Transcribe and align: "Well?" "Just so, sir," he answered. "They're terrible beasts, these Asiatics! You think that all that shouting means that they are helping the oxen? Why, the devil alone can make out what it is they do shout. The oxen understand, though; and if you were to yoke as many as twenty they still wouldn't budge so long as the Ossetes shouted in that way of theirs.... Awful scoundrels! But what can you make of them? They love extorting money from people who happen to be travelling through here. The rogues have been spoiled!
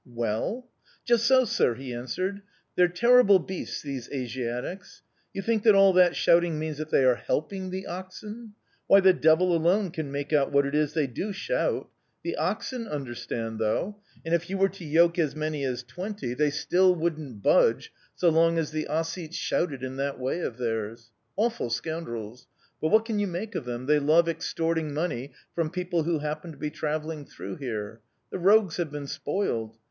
"Well?" 0.15 0.67
"Just 1.05 1.27
so, 1.27 1.45
sir," 1.45 1.75
he 1.75 1.93
answered. 1.93 2.41
"They're 2.75 2.87
terrible 2.87 3.37
beasts, 3.37 3.83
these 3.83 4.09
Asiatics! 4.11 5.03
You 5.31 5.43
think 5.43 5.61
that 5.61 5.75
all 5.75 5.93
that 5.93 6.15
shouting 6.15 6.57
means 6.57 6.79
that 6.79 6.89
they 6.89 7.03
are 7.05 7.13
helping 7.13 7.69
the 7.69 7.85
oxen? 7.85 8.55
Why, 8.87 8.99
the 8.99 9.13
devil 9.13 9.55
alone 9.55 9.91
can 9.91 10.11
make 10.11 10.33
out 10.33 10.51
what 10.51 10.65
it 10.65 10.73
is 10.73 10.95
they 10.95 11.05
do 11.05 11.31
shout. 11.31 11.87
The 12.23 12.35
oxen 12.35 12.87
understand, 12.87 13.59
though; 13.59 13.97
and 14.25 14.33
if 14.33 14.49
you 14.49 14.57
were 14.57 14.69
to 14.69 14.83
yoke 14.83 15.19
as 15.19 15.35
many 15.35 15.63
as 15.65 15.83
twenty 15.83 16.33
they 16.33 16.49
still 16.49 16.95
wouldn't 16.95 17.43
budge 17.43 17.93
so 18.15 18.29
long 18.29 18.57
as 18.57 18.71
the 18.71 18.87
Ossetes 18.87 19.35
shouted 19.35 19.83
in 19.83 19.97
that 19.97 20.17
way 20.19 20.39
of 20.39 20.57
theirs.... 20.57 21.11
Awful 21.35 21.69
scoundrels! 21.69 22.47
But 22.81 22.89
what 22.89 23.05
can 23.05 23.19
you 23.19 23.27
make 23.27 23.53
of 23.53 23.65
them? 23.65 23.85
They 23.85 23.99
love 23.99 24.27
extorting 24.27 24.95
money 24.95 25.33
from 25.53 25.69
people 25.69 26.01
who 26.01 26.17
happen 26.17 26.51
to 26.53 26.57
be 26.57 26.71
travelling 26.71 27.23
through 27.27 27.57
here. 27.57 28.01
The 28.31 28.39
rogues 28.39 28.77
have 28.77 28.91
been 28.91 29.05
spoiled! 29.05 29.77